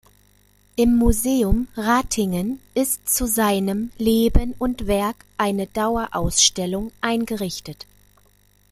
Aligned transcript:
Im 0.77 0.95
Museum 0.97 1.67
Ratingen 1.77 2.59
ist 2.73 3.07
zu 3.07 3.27
seinem 3.27 3.91
Leben 3.99 4.55
und 4.57 4.87
Werk 4.87 5.25
eine 5.37 5.67
Dauerausstellung 5.67 6.91
eingerichtet. 7.01 7.85